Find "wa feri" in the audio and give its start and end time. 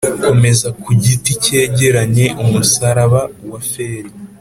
3.49-4.09